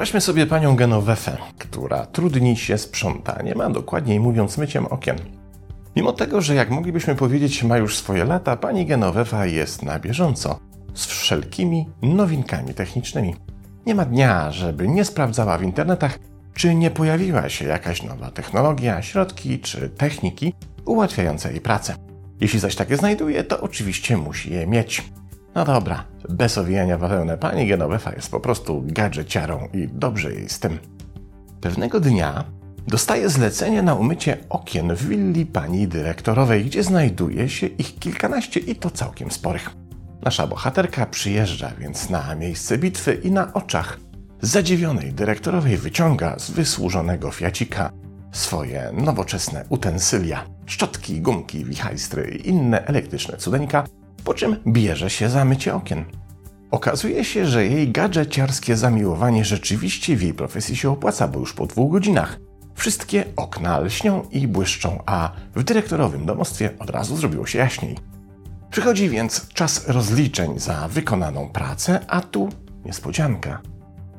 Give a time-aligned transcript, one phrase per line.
[0.00, 5.16] Wyobraźmy sobie panią Genowefę, która trudni się sprzątaniem, a dokładniej mówiąc myciem okien.
[5.96, 10.58] Mimo tego, że jak moglibyśmy powiedzieć ma już swoje lata, pani Genowefa jest na bieżąco
[10.94, 13.34] z wszelkimi nowinkami technicznymi.
[13.86, 16.18] Nie ma dnia, żeby nie sprawdzała w internetach,
[16.54, 20.54] czy nie pojawiła się jakaś nowa technologia, środki czy techniki
[20.84, 21.94] ułatwiające jej pracę.
[22.40, 25.10] Jeśli zaś takie znajduje, to oczywiście musi je mieć.
[25.54, 30.58] No dobra, bez owijania bawełnę, pani Genovefa jest po prostu gadżeciarą i dobrze jej z
[30.58, 30.78] tym.
[31.60, 32.44] Pewnego dnia
[32.88, 38.76] dostaje zlecenie na umycie okien w willi pani dyrektorowej, gdzie znajduje się ich kilkanaście i
[38.76, 39.70] to całkiem sporych.
[40.22, 44.00] Nasza bohaterka przyjeżdża więc na miejsce bitwy i na oczach
[44.42, 47.92] zadziwionej dyrektorowej wyciąga z wysłużonego fiacika
[48.32, 53.84] swoje nowoczesne utensylia, szczotki, gumki, wichajstry i inne elektryczne cudeńka,
[54.24, 56.04] po czym bierze się za mycie okien.
[56.70, 61.66] Okazuje się, że jej gadżeciarskie zamiłowanie rzeczywiście w jej profesji się opłaca, bo już po
[61.66, 62.38] dwóch godzinach
[62.74, 67.96] wszystkie okna lśnią i błyszczą, a w dyrektorowym domostwie od razu zrobiło się jaśniej.
[68.70, 72.48] Przychodzi więc czas rozliczeń za wykonaną pracę, a tu
[72.84, 73.60] niespodzianka.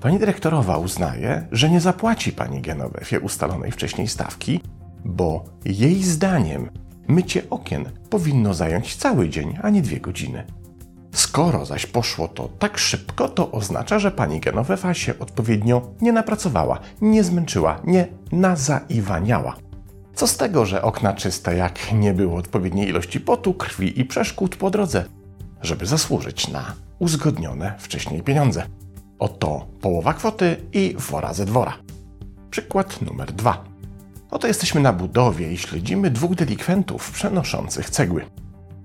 [0.01, 4.61] Pani dyrektorowa uznaje, że nie zapłaci pani Genowefie ustalonej wcześniej stawki,
[5.05, 6.69] bo jej zdaniem
[7.11, 10.43] mycie okien powinno zająć cały dzień, a nie dwie godziny.
[11.11, 16.79] Skoro zaś poszło to tak szybko, to oznacza, że pani Genowefa się odpowiednio nie napracowała,
[17.01, 19.55] nie zmęczyła, nie nazaiwaniała.
[20.15, 24.55] Co z tego, że okna czyste, jak nie było odpowiedniej ilości potu, krwi i przeszkód
[24.55, 25.05] po drodze,
[25.61, 28.63] żeby zasłużyć na uzgodnione wcześniej pieniądze.
[29.19, 31.73] Oto połowa kwoty i wora ze dwora.
[32.49, 33.70] Przykład numer dwa.
[34.31, 38.25] Oto jesteśmy na budowie i śledzimy dwóch delikwentów przenoszących cegły.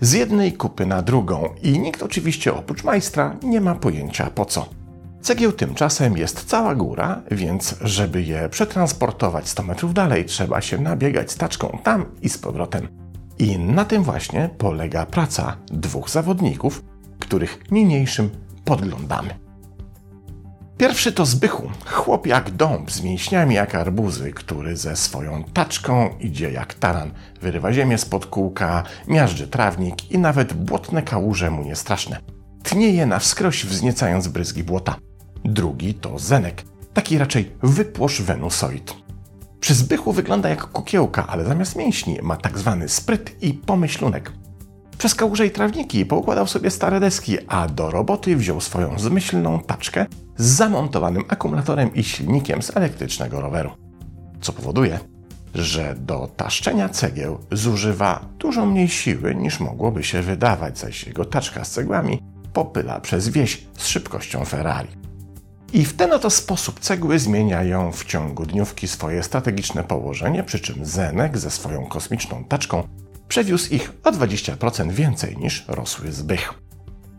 [0.01, 4.69] Z jednej kupy na drugą i nikt oczywiście oprócz majstra nie ma pojęcia po co.
[5.21, 11.33] Cegieł tymczasem jest cała góra, więc żeby je przetransportować 100 metrów dalej, trzeba się nabiegać
[11.33, 12.89] staczką tam i z powrotem.
[13.39, 16.83] I na tym właśnie polega praca dwóch zawodników,
[17.19, 18.31] których niniejszym
[18.65, 19.46] podglądamy.
[20.79, 26.51] Pierwszy to Zbychu, chłop jak dąb, z mięśniami jak arbuzy, który ze swoją taczką idzie
[26.51, 27.11] jak taran,
[27.41, 32.21] wyrywa ziemię spod kółka, miażdży trawnik i nawet błotne kałuże mu nie straszne.
[32.63, 34.97] Tnieje na wskroś wzniecając bryzgi błota.
[35.45, 38.95] Drugi to Zenek, taki raczej wypłosz wenusoid.
[39.61, 44.33] Przy Zbychu wygląda jak kukiełka, ale zamiast mięśni ma tak zwany spryt i pomyślunek.
[44.99, 50.07] Przez kałuże i trawniki poukładał sobie stare deski, a do roboty wziął swoją zmyślną taczkę
[50.37, 53.71] z zamontowanym akumulatorem i silnikiem z elektrycznego roweru.
[54.41, 55.01] Co powoduje,
[55.55, 61.65] że do taszczenia cegieł zużywa dużo mniej siły niż mogłoby się wydawać, zaś jego taczka
[61.65, 64.89] z cegłami popyla przez wieś z szybkością Ferrari.
[65.73, 70.87] I w ten oto sposób cegły zmieniają w ciągu dniówki swoje strategiczne położenie, przy czym
[70.87, 72.89] Zenek ze swoją kosmiczną taczką
[73.29, 76.66] przewiózł ich o 20% więcej niż rosły zbych.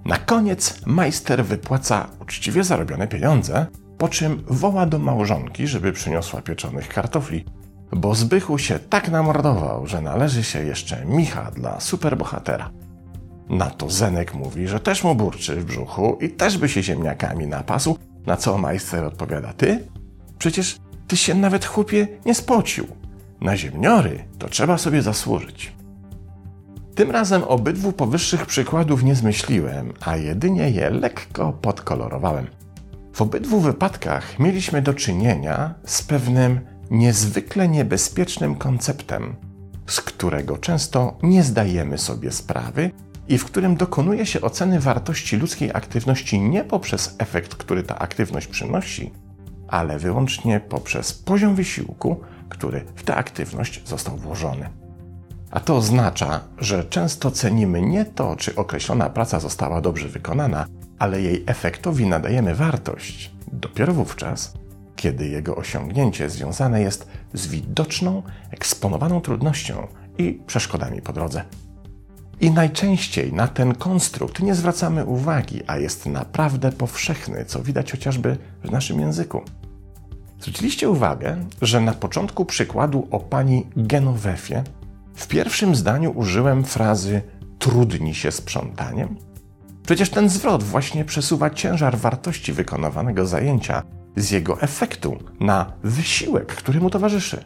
[0.08, 3.66] Na koniec majster wypłaca uczciwie zarobione pieniądze,
[3.98, 7.46] po czym woła do małżonki, żeby przyniosła pieczonych kartofli,
[7.92, 12.70] bo Zbychu się tak namordował, że należy się jeszcze micha dla superbohatera.
[13.50, 17.48] Na to Zenek mówi, że też mu burczy w brzuchu i też by się ziemniakami
[17.48, 19.88] napasł, na co majster odpowiada: Ty?
[20.40, 22.88] Przecież ty się nawet chłopie nie spocił.
[23.42, 25.78] Na ziemniory to trzeba sobie zasłużyć.
[26.98, 32.48] Tym razem obydwu powyższych przykładów nie zmyśliłem, a jedynie je lekko podkolorowałem.
[33.14, 36.60] W obydwu wypadkach mieliśmy do czynienia z pewnym
[36.92, 39.36] niezwykle niebezpiecznym konceptem,
[39.88, 42.92] z którego często nie zdajemy sobie sprawy
[43.28, 48.48] i w którym dokonuje się oceny wartości ludzkiej aktywności nie poprzez efekt, który ta aktywność
[48.48, 49.12] przynosi,
[49.68, 54.87] ale wyłącznie poprzez poziom wysiłku, który w tę aktywność został włożony.
[55.52, 60.66] A to oznacza, że często cenimy nie to, czy określona praca została dobrze wykonana,
[61.00, 64.54] ale jej efektowi nadajemy wartość dopiero wówczas,
[64.96, 71.44] kiedy jego osiągnięcie związane jest z widoczną, eksponowaną trudnością i przeszkodami po drodze.
[72.40, 78.38] I najczęściej na ten konstrukt nie zwracamy uwagi, a jest naprawdę powszechny, co widać chociażby
[78.64, 79.42] w naszym języku.
[80.40, 84.64] Zwróciliście uwagę, że na początku przykładu o pani Genowefie
[85.18, 87.22] w pierwszym zdaniu użyłem frazy
[87.60, 89.16] trudni się sprzątaniem?
[89.86, 93.84] Przecież ten zwrot właśnie przesuwa ciężar wartości wykonywanego zajęcia
[94.16, 97.44] z jego efektu na wysiłek, który mu towarzyszy.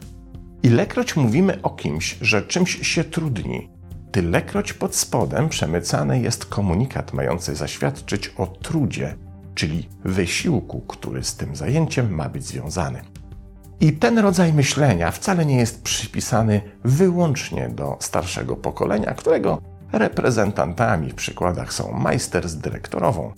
[0.62, 3.68] Ilekroć mówimy o kimś, że czymś się trudni,
[4.12, 9.16] tylekroć pod spodem przemycany jest komunikat mający zaświadczyć o trudzie
[9.54, 13.00] czyli wysiłku, który z tym zajęciem ma być związany.
[13.82, 19.62] I ten rodzaj myślenia wcale nie jest przypisany wyłącznie do starszego pokolenia, którego
[19.92, 23.32] reprezentantami w przykładach są majster z dyrektorową,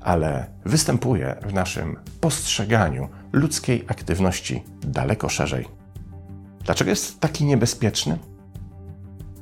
[0.00, 5.68] ale występuje w naszym postrzeganiu ludzkiej aktywności daleko szerzej.
[6.64, 8.18] Dlaczego jest taki niebezpieczny?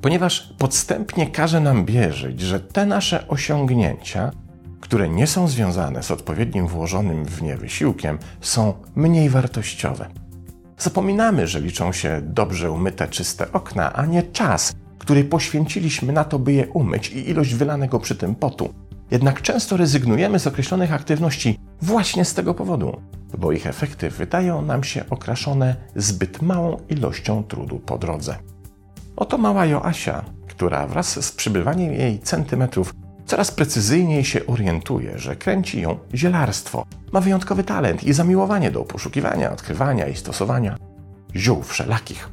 [0.01, 4.31] Ponieważ podstępnie każe nam wierzyć, że te nasze osiągnięcia,
[4.81, 10.07] które nie są związane z odpowiednim włożonym w nie wysiłkiem, są mniej wartościowe.
[10.81, 16.39] Zapominamy, że liczą się dobrze umyte, czyste okna, a nie czas, który poświęciliśmy na to,
[16.39, 18.75] by je umyć i ilość wylanego przy tym potu.
[19.11, 23.01] Jednak często rezygnujemy z określonych aktywności właśnie z tego powodu,
[23.39, 28.37] bo ich efekty wydają nam się okraszone zbyt małą ilością trudu po drodze.
[29.17, 32.95] Oto mała Joasia, która wraz z przybywaniem jej centymetrów
[33.31, 36.87] coraz precyzyjniej się orientuje, że kręci ją zielarstwo.
[37.13, 40.77] Ma wyjątkowy talent i zamiłowanie do poszukiwania, odkrywania i stosowania
[41.37, 42.29] ziół wszelakich.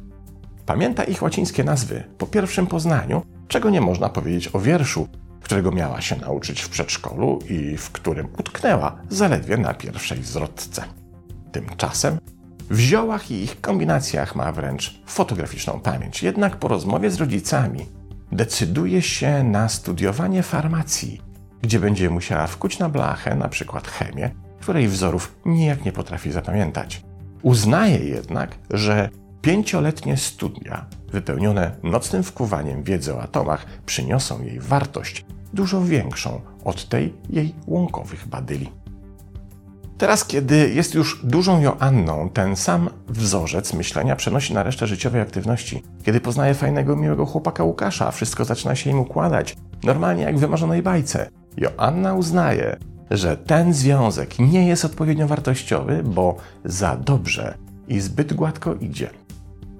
[0.66, 5.08] Pamięta ich łacińskie nazwy po pierwszym poznaniu, czego nie można powiedzieć o wierszu,
[5.42, 10.84] którego miała się nauczyć w przedszkolu i w którym utknęła zaledwie na pierwszej zwrotce.
[11.52, 12.18] Tymczasem
[12.70, 16.22] w ziołach i ich kombinacjach ma wręcz fotograficzną pamięć.
[16.22, 17.86] Jednak po rozmowie z rodzicami
[18.32, 21.20] decyduje się na studiowanie farmacji,
[21.62, 24.30] gdzie będzie musiała wkuć na blachę na przykład chemię,
[24.60, 27.02] której wzorów nijak nie potrafi zapamiętać.
[27.42, 29.08] Uznaje jednak, że
[29.42, 37.14] pięcioletnie studia wypełnione nocnym wkuwaniem wiedzy o atomach przyniosą jej wartość dużo większą od tej
[37.30, 38.70] jej łąkowych badyli.
[39.98, 45.82] Teraz, kiedy jest już dużą Joanną, ten sam wzorzec myślenia przenosi na resztę życiowej aktywności.
[46.02, 50.82] Kiedy poznaje fajnego, miłego chłopaka Łukasza, wszystko zaczyna się im układać, normalnie jak w wymarzonej
[50.82, 51.30] bajce.
[51.56, 52.76] Joanna uznaje,
[53.10, 57.54] że ten związek nie jest odpowiednio wartościowy, bo za dobrze
[57.88, 59.10] i zbyt gładko idzie.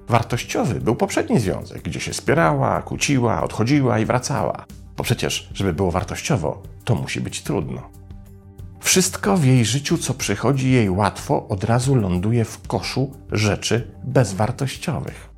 [0.07, 4.65] Wartościowy był poprzedni związek, gdzie się spierała, kłóciła, odchodziła i wracała.
[4.97, 7.98] Bo przecież, żeby było wartościowo, to musi być trudno.
[8.89, 15.29] Wszystko w jej życiu, co przychodzi jej łatwo, od razu ląduje w koszu rzeczy bezwartościowych.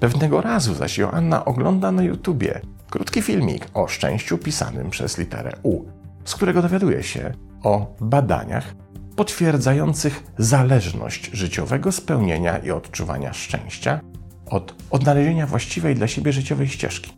[0.00, 2.60] Pewnego razu zaś Joanna ogląda na YouTubie
[2.90, 5.84] krótki filmik o szczęściu pisanym przez literę U,
[6.24, 8.74] z którego dowiaduje się o badaniach
[9.16, 14.00] potwierdzających zależność życiowego spełnienia i odczuwania szczęścia
[14.46, 17.12] od odnalezienia właściwej dla siebie życiowej ścieżki.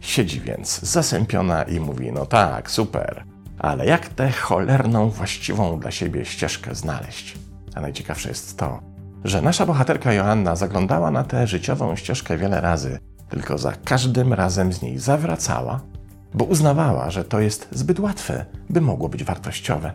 [0.00, 3.31] Siedzi więc zasępiona i mówi: No tak, super,
[3.62, 7.38] ale jak tę cholerną, właściwą dla siebie ścieżkę znaleźć?
[7.74, 8.80] A najciekawsze jest to,
[9.24, 12.98] że nasza bohaterka Joanna zaglądała na tę życiową ścieżkę wiele razy,
[13.28, 15.80] tylko za każdym razem z niej zawracała,
[16.34, 19.92] bo uznawała, że to jest zbyt łatwe, by mogło być wartościowe.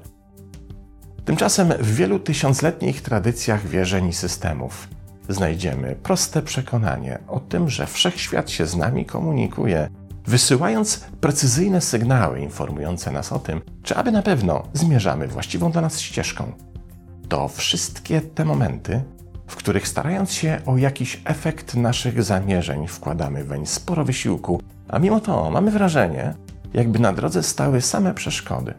[1.25, 4.88] Tymczasem w wielu tysiącletnich tradycjach wierzeń i systemów
[5.30, 9.90] znajdziemy proste przekonanie o tym, że wszechświat się z nami komunikuje,
[10.28, 16.00] wysyłając precyzyjne sygnały informujące nas o tym, czy aby na pewno zmierzamy właściwą dla nas
[16.00, 16.52] ścieżką.
[17.30, 19.04] To wszystkie te momenty,
[19.48, 25.19] w których starając się o jakiś efekt naszych zamierzeń, wkładamy weń sporo wysiłku, a mimo
[25.19, 26.34] to mamy wrażenie,
[26.74, 28.74] jakby na drodze stały same przeszkody.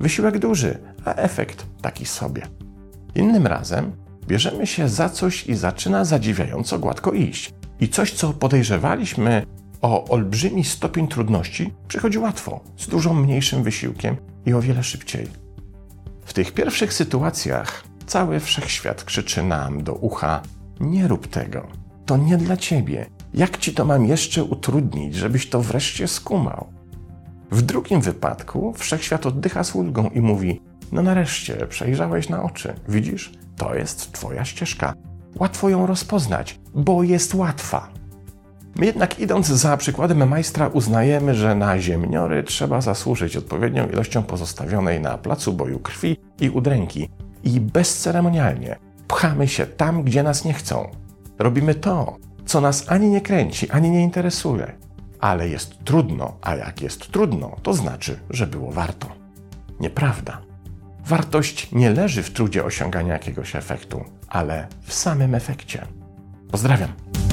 [0.00, 2.42] Wysiłek duży, a efekt taki sobie.
[3.14, 3.92] Innym razem
[4.26, 7.54] bierzemy się za coś i zaczyna zadziwiająco gładko iść.
[7.80, 9.46] I coś, co podejrzewaliśmy
[9.84, 15.28] o olbrzymi stopień trudności, przychodzi łatwo, z dużo mniejszym wysiłkiem i o wiele szybciej.
[16.24, 20.42] W tych pierwszych sytuacjach cały wszechświat krzyczy nam do ucha:
[20.80, 21.66] Nie rób tego,
[22.06, 23.06] to nie dla ciebie.
[23.34, 26.66] Jak ci to mam jeszcze utrudnić, żebyś to wreszcie skumał?
[27.50, 30.60] W drugim wypadku wszechświat oddycha z ulgą i mówi:
[30.92, 33.32] No nareszcie, przejrzałeś na oczy, widzisz?
[33.56, 34.94] To jest Twoja ścieżka.
[35.38, 38.03] Łatwo ją rozpoznać, bo jest łatwa.
[38.76, 45.00] My jednak idąc za przykładem majstra uznajemy, że na ziemniory trzeba zasłużyć odpowiednią ilością pozostawionej
[45.00, 47.08] na placu boju krwi i udręki
[47.44, 48.76] i bezceremonialnie
[49.08, 50.90] pchamy się tam, gdzie nas nie chcą.
[51.38, 52.16] Robimy to,
[52.46, 54.72] co nas ani nie kręci, ani nie interesuje.
[55.20, 59.08] Ale jest trudno, a jak jest trudno, to znaczy, że było warto.
[59.80, 60.40] Nieprawda.
[61.06, 65.86] Wartość nie leży w trudzie osiągania jakiegoś efektu, ale w samym efekcie.
[66.50, 67.23] Pozdrawiam.